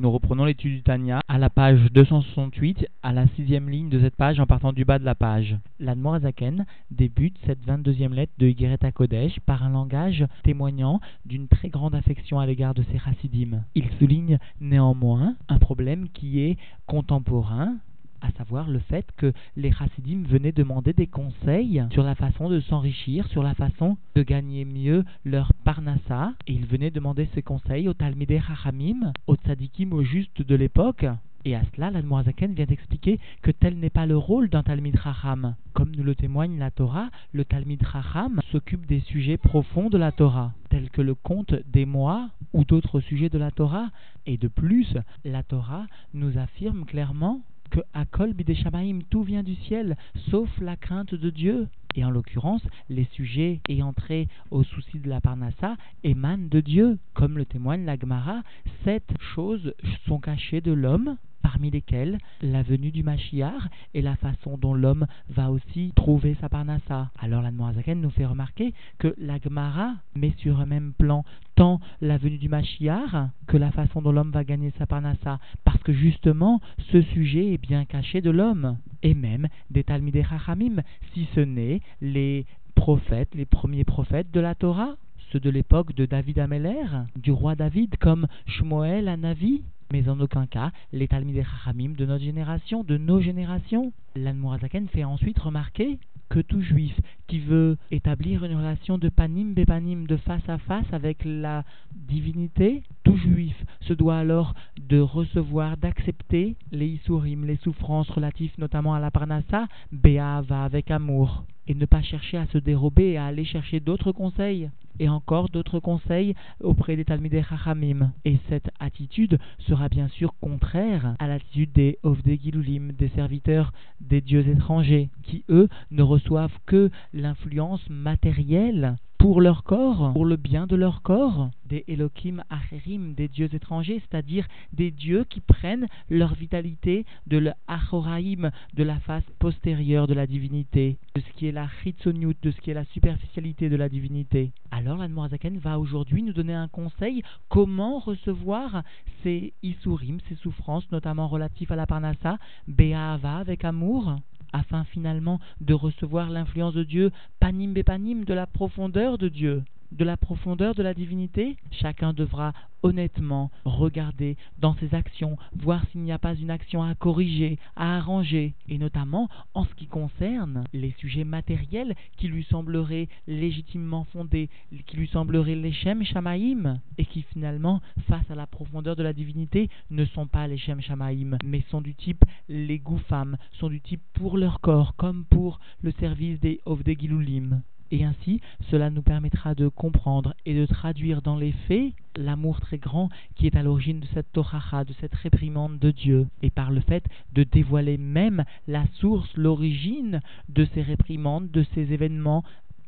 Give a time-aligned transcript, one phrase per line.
[0.00, 4.16] Nous reprenons l'étude du Tanya à la page 268, à la sixième ligne de cette
[4.16, 5.58] page en partant du bas de la page.
[5.78, 11.94] L'Admorazaken débute cette 22e lettre de Yigeret Kodesh par un langage témoignant d'une très grande
[11.94, 13.62] affection à l'égard de ses chassidim.
[13.74, 16.56] Il souligne néanmoins un problème qui est
[16.86, 17.74] contemporain
[18.20, 22.60] à savoir le fait que les chassidim venaient demander des conseils sur la façon de
[22.60, 27.88] s'enrichir, sur la façon de gagner mieux leur parnassa, et ils venaient demander ces conseils
[27.88, 31.06] aux talmidei chachamim, aux tzadikim, aux justes de l'époque,
[31.46, 35.54] et à cela, l'Admoazaken vient d'expliquer que tel n'est pas le rôle d'un Talmid Chacham.
[35.72, 40.12] Comme nous le témoigne la Torah, le Talmid Chacham s'occupe des sujets profonds de la
[40.12, 43.88] Torah, tels que le compte des mois ou d'autres sujets de la Torah.
[44.26, 44.94] Et de plus,
[45.24, 49.96] la Torah nous affirme clairement que à Kol Bideshamaim, tout vient du ciel,
[50.30, 51.68] sauf la crainte de Dieu.
[51.96, 56.98] Et en l'occurrence, les sujets ayant trait au souci de la Parnassa émanent de Dieu.
[57.14, 58.42] Comme le témoigne la Gemara,
[58.84, 59.74] sept choses
[60.06, 65.06] sont cachées de l'homme parmi lesquels la venue du Mashiach et la façon dont l'homme
[65.28, 67.10] va aussi trouver sa parnassa.
[67.18, 71.24] Alors la Noazaken nous fait remarquer que la Gemara met sur un même plan
[71.54, 75.82] tant la venue du Mashiach que la façon dont l'homme va gagner sa parnassa, parce
[75.82, 76.60] que justement
[76.92, 81.80] ce sujet est bien caché de l'homme, et même des Talmidei Chachamim, si ce n'est
[82.00, 84.96] les prophètes, les premiers prophètes de la Torah
[85.32, 90.46] ceux de l'époque de David Ameller, du roi David, comme Shmuel Anavi, mais en aucun
[90.46, 93.92] cas les Talmidei Chachamim de notre génération, de nos générations.
[94.16, 100.06] L'Anmurazaken fait ensuite remarquer que tout juif qui veut établir une relation de panim bépanim,
[100.06, 106.54] de face à face avec la divinité, tout juif se doit alors de recevoir, d'accepter
[106.70, 112.02] les isurim, les souffrances relatives notamment à la parnassa, béava avec amour, et ne pas
[112.02, 116.96] chercher à se dérober et à aller chercher d'autres conseils et encore d'autres conseils auprès
[116.96, 118.12] des Talmidei Chachamim.
[118.24, 124.20] Et cette attitude sera bien sûr contraire à l'attitude des Ovde Gilulim, des serviteurs des
[124.20, 130.66] dieux étrangers, qui eux ne reçoivent que l'influence matérielle pour leur corps, pour le bien
[130.66, 136.32] de leur corps, des Elohim Acherim, des dieux étrangers, c'est-à-dire des dieux qui prennent leur
[136.32, 141.68] vitalité de l'Achoraïm, de la face postérieure de la divinité, de ce qui est la
[141.68, 144.52] Chitsoniut, de ce qui est la superficialité de la divinité.
[144.70, 148.82] Alors l'Admorazaken va aujourd'hui nous donner un conseil comment recevoir
[149.22, 152.38] ces Isurim, ces souffrances, notamment relatives à la Parnassa,
[152.68, 154.16] Be'ava avec amour
[154.52, 159.62] afin finalement de recevoir l'influence de Dieu, panim bepanim, de la profondeur de Dieu
[159.92, 162.52] de la profondeur de la divinité, chacun devra
[162.82, 167.96] honnêtement regarder dans ses actions, voir s'il n'y a pas une action à corriger, à
[167.96, 174.48] arranger, et notamment en ce qui concerne les sujets matériels qui lui sembleraient légitimement fondés,
[174.86, 179.12] qui lui sembleraient les Shem Shamaïm, et qui finalement, face à la profondeur de la
[179.12, 183.80] divinité, ne sont pas les Shem Shamaïm, mais sont du type les Goufam, sont du
[183.80, 187.62] type pour leur corps, comme pour le service des Ovde Gilulim.
[187.90, 188.40] Et ainsi,
[188.70, 193.46] cela nous permettra de comprendre et de traduire dans les faits l'amour très grand qui
[193.46, 196.28] est à l'origine de cette Toracha, de cette réprimande de Dieu.
[196.42, 201.92] Et par le fait de dévoiler même la source, l'origine de ces réprimandes, de ces
[201.92, 202.44] événements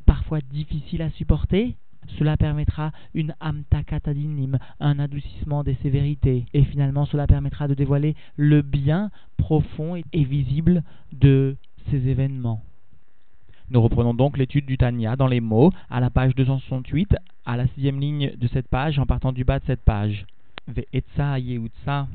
[0.07, 1.77] parfois difficiles à supporter,
[2.19, 6.47] cela permettra une amtakatadinim, un adoucissement des sévérités.
[6.53, 10.83] Et finalement, cela permettra de dévoiler le bien profond et visible
[11.13, 11.57] de
[11.91, 12.63] ces événements.
[13.71, 17.67] Nous reprenons donc l'étude du Tanya dans les mots à la page 268, à la
[17.69, 20.27] sixième ligne de cette page, en partant du bas de cette page.
[20.69, 22.07] Ve'etza yeutza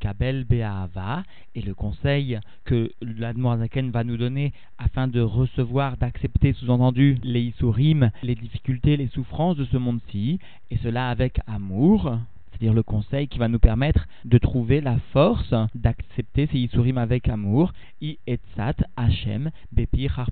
[0.00, 1.22] kabel be'ahava
[1.54, 8.10] et le conseil que l'Admoazaken va nous donner afin de recevoir, d'accepter sous-entendu les isurim,
[8.22, 10.38] les difficultés, les souffrances de ce monde-ci,
[10.70, 12.18] et cela avec amour,
[12.52, 17.28] c'est-à-dire le conseil qui va nous permettre de trouver la force d'accepter ces Yisurim avec
[17.28, 20.24] amour, I etzat Hashem bepir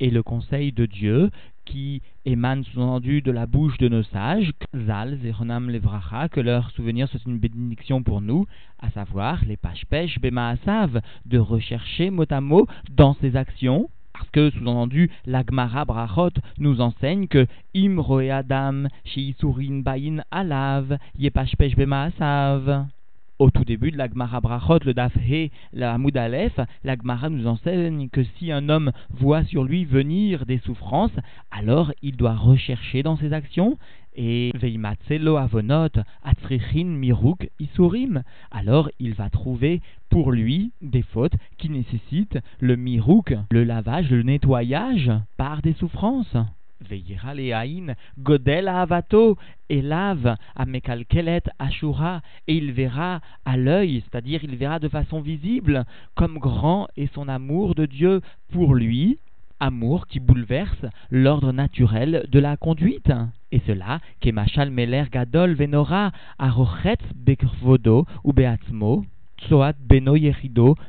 [0.00, 1.30] et le conseil de Dieu
[1.64, 4.52] qui émane sous-entendu de la bouche de nos sages,
[6.28, 8.46] que leur souvenir soit une bénédiction pour nous,
[8.80, 14.50] à savoir les pêche Bemaasav, de rechercher mot à mot dans ses actions, parce que,
[14.50, 22.86] sous-entendu, l'Agmara Brachot nous enseigne que Imroe Adam, Shiisurin Bain Alav, Yepashpesh Bemaasav.
[23.40, 28.22] Au tout début de l'Agmara Brachot, le Daf He, la Aleph, l'Agmara nous enseigne que
[28.38, 31.16] si un homme voit sur lui venir des souffrances,
[31.50, 33.76] alors il doit rechercher dans ses actions
[34.14, 35.90] et Veimatzelo Avonot
[36.22, 38.22] Atzrichin Miruk Isurim.
[38.50, 39.80] Alors il va trouver
[40.10, 46.36] pour lui des fautes qui nécessitent le Miruk, le lavage, le nettoyage par des souffrances.
[46.80, 49.38] Veillera Leaïn, Godel Avato,
[49.70, 55.84] Elav, Amekalkelet, Ashura, et il verra à l'œil, c'est-à-dire il verra de façon visible,
[56.14, 58.20] comme grand est son amour de Dieu
[58.52, 59.18] pour lui,
[59.60, 63.12] amour qui bouleverse l'ordre naturel de la conduite.
[63.52, 66.12] Et cela, Kemachal Meler Gadol Venora,
[67.14, 69.04] Bekvodo ou Beatzmo,
[69.42, 70.14] Tsoat Beno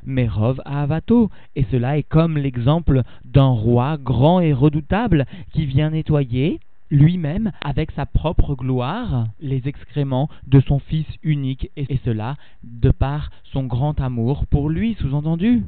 [0.06, 1.30] Merov Avato.
[1.56, 6.60] Et cela est comme l'exemple d'un roi grand et redoutable qui vient nettoyer
[6.92, 13.32] lui-même avec sa propre gloire les excréments de son Fils unique, et cela de par
[13.52, 15.64] son grand amour pour lui, sous-entendu.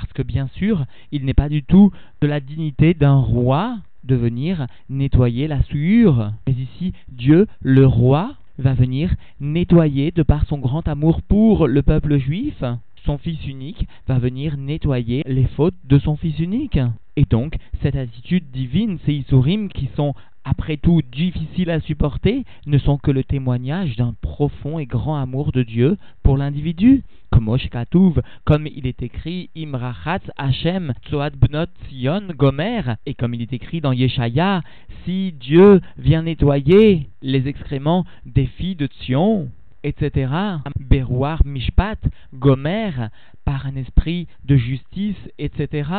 [0.00, 1.92] Parce que bien sûr, il n'est pas du tout
[2.22, 6.32] de la dignité d'un roi de venir nettoyer la souillure.
[6.46, 11.82] Mais ici, Dieu, le roi, va venir nettoyer de par son grand amour pour le
[11.82, 12.62] peuple juif.
[13.04, 16.78] Son fils unique va venir nettoyer les fautes de son fils unique.
[17.16, 20.14] Et donc, cette attitude divine, ces Isurim qui sont
[20.44, 25.52] après tout difficiles à supporter, ne sont que le témoignage d'un profond et grand amour
[25.52, 27.02] de Dieu pour l'individu.
[28.44, 33.80] Comme il est écrit, Imrachatz Hashem Tzoad Bnot Sion Gomer, et comme il est écrit
[33.80, 34.62] dans Yeshaya,
[35.04, 39.48] si Dieu vient nettoyer les excréments des filles de Sion,
[39.82, 40.32] etc.
[40.78, 41.98] Berouar Mishpat,
[42.34, 43.08] Gomer,
[43.44, 45.90] par un esprit de justice, etc.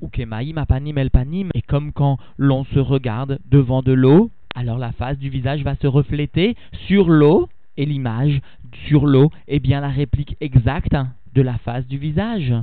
[0.00, 4.92] Ou Kemaim Apanim Elpanim, et comme quand l'on se regarde devant de l'eau, alors la
[4.92, 8.40] face du visage va se refléter sur l'eau, et l'image
[8.86, 10.96] sur l'eau est bien la réplique exacte
[11.34, 12.54] de la face du visage.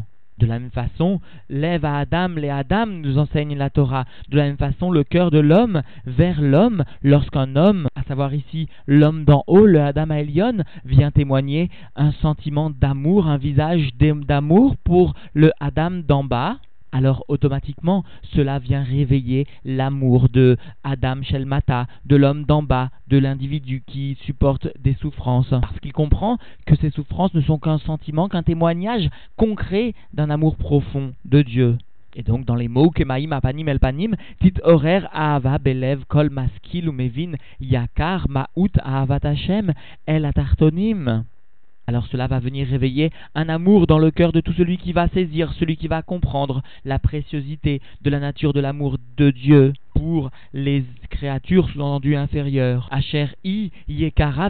[0.42, 4.06] De la même façon, lève à Adam, les Adam nous enseigne la Torah.
[4.30, 8.68] De la même façon, le cœur de l'homme vers l'homme, lorsqu'un homme, à savoir ici
[8.88, 15.14] l'homme d'en haut, le Adam Elion, vient témoigner un sentiment d'amour, un visage d'amour pour
[15.36, 16.58] le Adam d'en bas,
[16.92, 18.04] alors automatiquement
[18.36, 24.68] cela vient réveiller l'amour de Adam Shelmata, de l'homme d'en bas, de l'individu qui supporte
[24.80, 29.94] des souffrances, parce qu'il comprend que ces souffrances ne sont qu'un sentiment, qu'un témoignage concret
[30.14, 31.78] d'un amour profond de Dieu.
[32.16, 36.92] Et donc dans les mots Kemaim Apanim Elpanim, Tit Horer Ahava Belev Kol Maskil ou
[36.92, 39.74] Mevin Yakar Ma'ut Ahavat Hashem
[40.06, 41.24] El Atartonim
[41.92, 45.10] alors cela va venir réveiller un amour dans le cœur de tout celui qui va
[45.10, 50.30] saisir, celui qui va comprendre la préciosité de la nature de l'amour de Dieu pour
[50.54, 52.88] les créatures sous-entendues inférieures.
[52.92, 54.50] Asher i yekara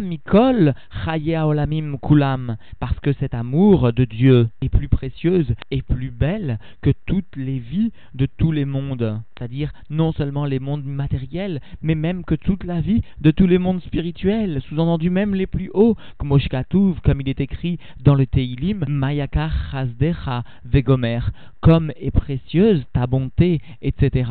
[0.00, 2.56] mikol chaya olamim kulam.
[2.78, 7.58] Parce que cet amour de Dieu est plus précieuse et plus belle que toutes les
[7.58, 9.20] vies de tous les mondes.
[9.36, 13.58] C'est-à-dire non seulement les mondes matériels, mais même que toute la vie de tous les
[13.58, 18.26] mondes spirituels, sous-entendu même les plus hauts, comme Oshkatuv, comme il est écrit dans le
[18.26, 21.20] Teilim, Mayakar chazdecha vegomer,
[21.60, 24.30] comme est précieuse ta bonté, etc.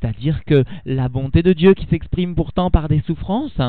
[0.00, 3.60] C'est-à-dire que la bonté de Dieu qui s'exprime pourtant par des souffrances,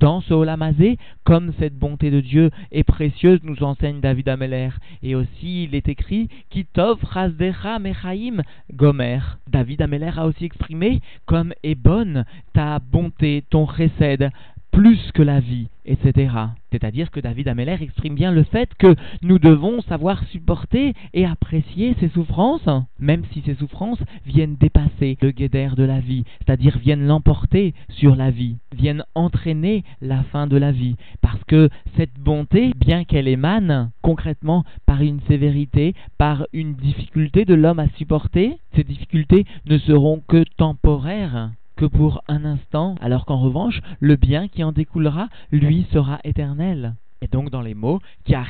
[0.00, 4.70] dans ce Olamazé, comme cette bonté de Dieu est précieuse, nous enseigne David Ameller.
[5.02, 8.40] Et aussi, il est écrit Kitov Chazdecha Mechaim
[8.72, 9.20] Gomer.
[9.46, 14.30] David Ameller a aussi exprimé comme est bonne ta bonté, ton chesed,
[14.70, 16.34] plus que la vie, etc.
[16.70, 21.96] C'est-à-dire que David Ameller exprime bien le fait que nous devons savoir supporter et apprécier
[21.98, 22.68] ces souffrances,
[22.98, 28.14] même si ces souffrances viennent dépasser le guédère de la vie, c'est-à-dire viennent l'emporter sur
[28.14, 30.96] la vie, viennent entraîner la fin de la vie.
[31.20, 37.54] Parce que cette bonté, bien qu'elle émane concrètement par une sévérité, par une difficulté de
[37.54, 41.50] l'homme à supporter, ces difficultés ne seront que temporaires
[41.86, 46.94] pour un instant, alors qu'en revanche, le bien qui en découlera, lui, sera éternel.
[47.22, 48.44] Et donc dans les mots, qui a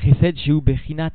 [0.62, 1.12] bechinat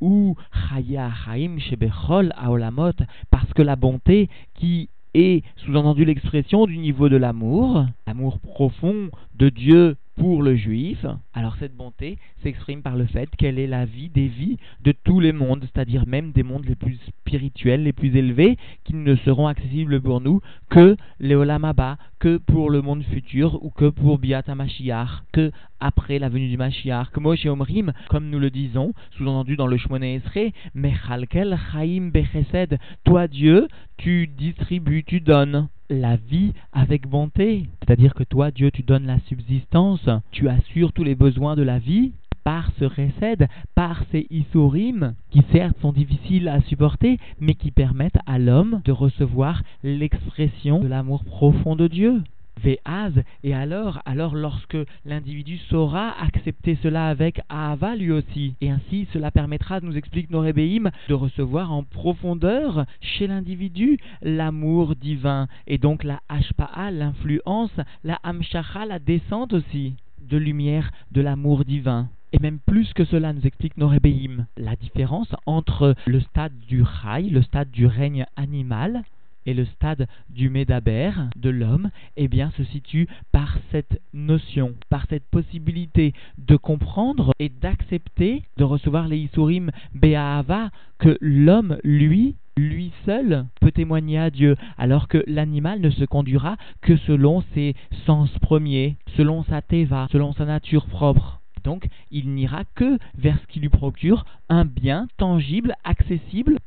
[0.00, 2.92] ou chaya chaim shebechol aolamot,
[3.30, 9.48] parce que la bonté qui est sous-entendu l'expression du niveau de l'amour, l'amour profond de
[9.48, 14.10] Dieu pour le juif, alors cette bonté s'exprime par le fait qu'elle est la vie
[14.10, 18.14] des vies de tous les mondes, c'est-à-dire même des mondes les plus spirituels, les plus
[18.14, 23.64] élevés, qui ne seront accessibles pour nous que les Olamaba, que pour le monde futur
[23.64, 28.38] ou que pour Biata Mashiach, que après la venue du Mashiach, Moshe Omrim, comme nous
[28.38, 35.22] le disons, sous-entendu dans le Shmoné Esrei, Mechalkel Chaim Bechesed, toi Dieu, tu distribues, tu
[35.22, 37.66] donnes la vie avec bonté.
[37.80, 41.78] C'est-à-dire que toi, Dieu, tu donnes la subsistance, tu assures tous les besoins de la
[41.78, 42.12] vie
[42.44, 48.18] par ce récède, par ces isurim, qui certes sont difficiles à supporter, mais qui permettent
[48.26, 52.22] à l'homme de recevoir l'expression de l'amour profond de Dieu.
[52.64, 59.30] Et alors, alors lorsque l'individu saura accepter cela avec Ahava lui aussi, et ainsi cela
[59.30, 66.20] permettra, nous explique Norébéim, de recevoir en profondeur chez l'individu l'amour divin, et donc la
[66.28, 67.72] Hashpa'a, l'influence,
[68.04, 72.08] la Hamshacha, la descente aussi de lumière de l'amour divin.
[72.32, 77.22] Et même plus que cela, nous explique Norébéim, la différence entre le stade du Rai,
[77.22, 79.02] le stade du règne animal,
[79.46, 85.06] et le stade du Médaber, de l'homme, eh bien, se situe par cette notion, par
[85.08, 92.92] cette possibilité de comprendre et d'accepter, de recevoir les Isurim Be'ahava, que l'homme, lui, lui
[93.06, 97.74] seul peut témoigner à Dieu, alors que l'animal ne se conduira que selon ses
[98.06, 101.40] sens premiers, selon sa teva, selon sa nature propre.
[101.64, 106.58] Donc, il n'ira que vers ce qui lui procure un bien tangible, accessible,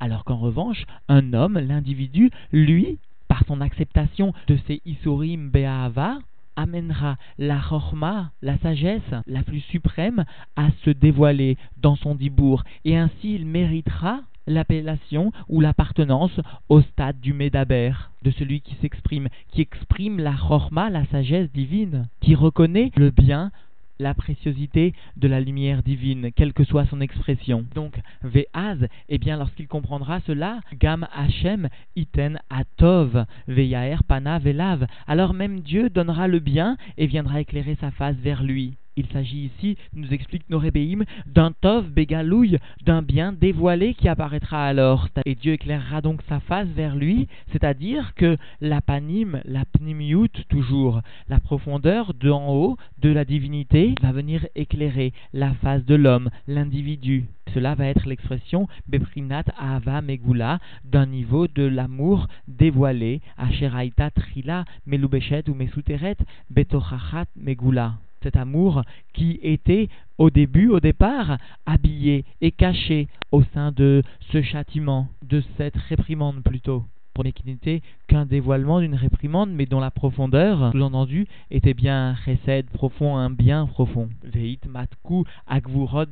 [0.00, 6.18] Alors qu'en revanche, un homme, l'individu, lui, par son acceptation de ses Isurim Be'ahava,
[6.56, 10.24] amènera la chorma, la sagesse la plus suprême,
[10.56, 17.20] à se dévoiler dans son dibour, et ainsi il méritera l'appellation ou l'appartenance au stade
[17.20, 22.90] du Médaber, de celui qui s'exprime, qui exprime la chorma, la sagesse divine, qui reconnaît
[22.96, 23.52] le bien
[24.00, 27.64] la préciosité de la lumière divine, quelle que soit son expression.
[27.74, 35.34] Donc, Ve'az, eh bien, lorsqu'il comprendra cela, Gam Hashem iten atov, Ve'yaer pana velav, alors
[35.34, 38.79] même Dieu donnera le bien et viendra éclairer sa face vers lui.
[38.96, 45.08] Il s'agit ici, nous explique Norébéim, d'un tov bégalouille, d'un bien dévoilé qui apparaîtra alors.
[45.24, 51.02] Et Dieu éclairera donc sa face vers lui, c'est-à-dire que la panim, la pnimiut toujours,
[51.28, 57.26] la profondeur d'en haut de la divinité va venir éclairer la face de l'homme, l'individu.
[57.54, 65.48] Cela va être l'expression Beprinat Ahava Megula d'un niveau de l'amour dévoilé, Asheraita Trila Melubeshet
[65.48, 66.16] ou Mesuteret
[66.50, 73.72] Betochachat Megula cet amour qui était au début, au départ, habillé et caché au sein
[73.72, 76.84] de ce châtiment, de cette réprimande plutôt
[77.24, 82.14] mais qui n'était qu'un dévoilement d'une réprimande, mais dont la profondeur, sous-entendu, était bien un
[82.14, 84.08] recède profond, un bien profond.
[84.24, 85.24] Veit matku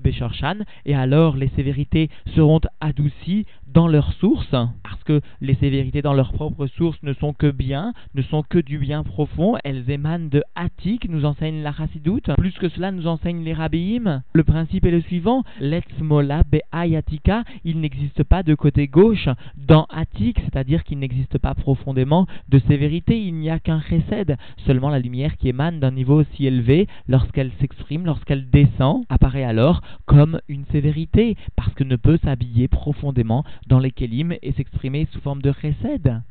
[0.03, 6.15] beshorshan, et alors les sévérités seront adoucies dans leur source, parce que les sévérités dans
[6.15, 10.29] leur propre source ne sont que bien, ne sont que du bien profond, elles émanent
[10.29, 14.23] de Attik, nous enseigne la Chassidoute, plus que cela nous enseigne les Rabbiim.
[14.33, 20.41] Le principe est le suivant, l'etzmola be'ayatika, il n'existe pas de côté gauche dans Attik,
[20.41, 24.37] c'est-à-dire qu'il n'existe pas profondément de sévérité, il n'y a qu'un chesed,
[24.67, 29.83] seulement la lumière qui émane d'un niveau aussi élevé, lorsqu'elle s'exprime, lorsqu'elle descend, apparaît alors
[30.07, 35.21] comme une sévérité, parce que ne peut s'habiller profondément dans les kélim et s'exprimer sous
[35.21, 35.53] forme de.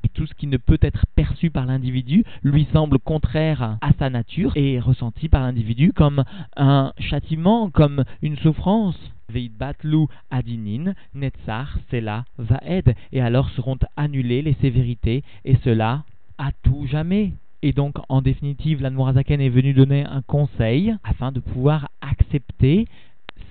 [0.03, 4.09] Et tout ce qui ne peut être perçu par l'individu lui semble contraire à sa
[4.09, 6.23] nature et ressenti par l'individu comme
[6.55, 8.97] un châtiment, comme une souffrance.
[9.29, 16.03] Veidbatlu adinin, netzar, cela, vaed, et alors seront annulées les sévérités, et cela
[16.37, 17.33] à tout jamais.
[17.63, 22.87] Et donc, en définitive, l'Anmorazaken est venu donner un conseil afin de pouvoir accepter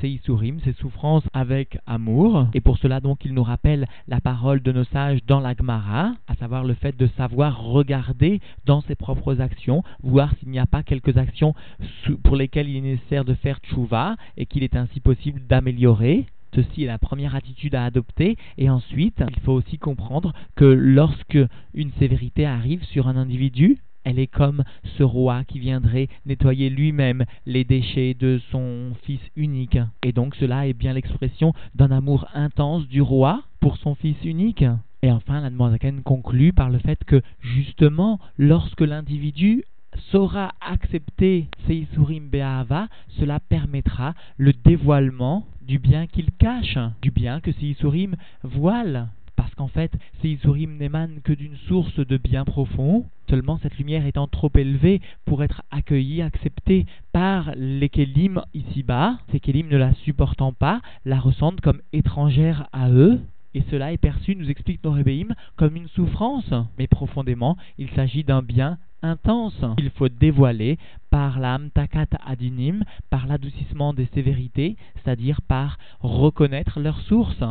[0.01, 2.49] ces Isurim, ces souffrances avec amour.
[2.55, 6.13] Et pour cela, donc, il nous rappelle la parole de nos sages dans la Gemara,
[6.27, 10.67] à savoir le fait de savoir regarder dans ses propres actions, voir s'il n'y a
[10.67, 11.55] pas quelques actions
[12.25, 16.27] pour lesquelles il est nécessaire de faire tchouva et qu'il est ainsi possible d'améliorer.
[16.55, 18.37] Ceci est la première attitude à adopter.
[18.57, 21.39] Et ensuite, il faut aussi comprendre que lorsque
[21.75, 24.63] une sévérité arrive sur un individu, elle est comme
[24.97, 29.79] ce roi qui viendrait nettoyer lui-même les déchets de son fils unique.
[30.05, 34.65] Et donc cela est bien l'expression d'un amour intense du roi pour son fils unique.
[35.03, 39.65] Et enfin, la Zaken conclut par le fait que justement, lorsque l'individu
[40.13, 42.87] saura accepter ses Isurim Be'ahava,
[43.19, 49.09] cela permettra le dévoilement du bien qu'il cache, du bien que ces Isurim voilent
[49.47, 54.05] parce qu'en fait, ces Isurim n'émanent que d'une source de bien profond, seulement cette lumière
[54.05, 59.95] étant trop élevée pour être accueillie, acceptée par les Kélim ici-bas, ces Kélim ne la
[60.03, 63.21] supportant pas, la ressentent comme étrangère à eux,
[63.55, 66.53] et cela est perçu, nous explique Norébéim, comme une souffrance.
[66.77, 69.65] Mais profondément, il s'agit d'un bien intense.
[69.79, 70.77] Il faut dévoiler
[71.09, 77.45] par la takat adinim, par l'adoucissement des sévérités, c'est-à-dire par reconnaître leur source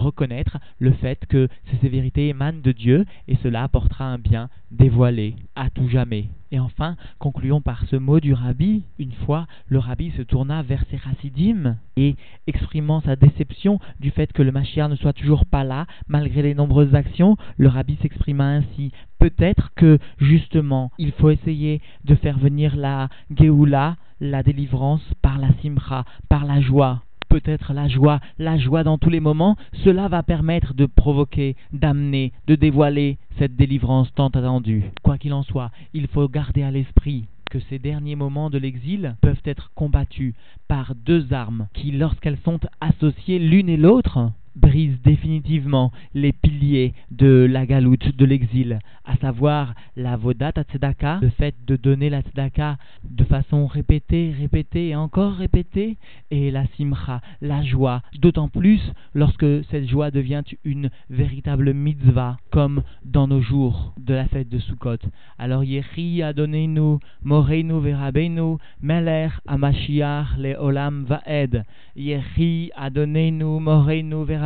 [0.00, 1.48] reconnaître le fait que
[1.80, 6.28] ces vérités émanent de Dieu et cela apportera un bien dévoilé à tout jamais.
[6.52, 8.82] Et enfin, concluons par ce mot du rabbi.
[8.98, 12.16] Une fois, le rabbi se tourna vers ses chassidim et,
[12.46, 16.54] exprimant sa déception du fait que le Mashiach ne soit toujours pas là, malgré les
[16.54, 18.90] nombreuses actions, le rabbi s'exprima ainsi.
[19.18, 25.52] Peut-être que, justement, il faut essayer de faire venir la Géoula, la délivrance, par la
[25.62, 30.22] simcha, par la joie peut-être la joie, la joie dans tous les moments, cela va
[30.22, 34.90] permettre de provoquer, d'amener, de dévoiler cette délivrance tant attendue.
[35.02, 39.16] Quoi qu'il en soit, il faut garder à l'esprit que ces derniers moments de l'exil
[39.20, 40.34] peuvent être combattus
[40.68, 47.46] par deux armes qui, lorsqu'elles sont associées l'une et l'autre, brise définitivement les piliers de
[47.48, 52.76] la galoute de l'exil, à savoir la vodat tzedaka, le fait de donner la tzedaka
[53.04, 55.96] de façon répétée, répétée et encore répétée,
[56.30, 58.80] et la simcha, la joie, d'autant plus
[59.14, 64.58] lorsque cette joie devient une véritable mitzvah, comme dans nos jours de la fête de
[64.58, 64.98] Sukkot.
[65.38, 71.64] Alors Yechi Adonenu, Moreinu Verabenu, Meler Amashiach le Olam Vaed.
[71.96, 74.39] Yechi Adonenu, Moreinu Verabenu,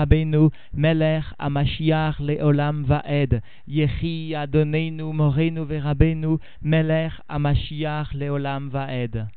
[0.75, 3.41] Meler Amashiach le Olam Vaed.
[3.69, 9.29] Yechi Adonenu, Moreinu Verabenu, Meler Amashiach le Olam Vaed.